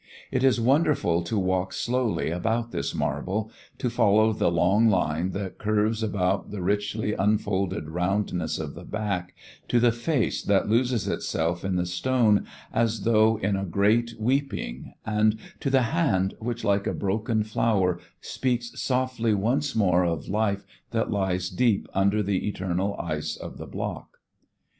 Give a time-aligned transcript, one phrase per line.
[0.31, 5.59] It is wonderful to walk slowly about this marble, to follow the long line that
[5.59, 9.35] curves about the richly unfolded roundness of the back
[9.67, 14.95] to the face that loses itself in the stone as though in a great weeping,
[15.05, 20.65] and to the hand which like a broken flower speaks softly once more of life
[20.89, 24.17] that lies deep under the eternal ice of the block.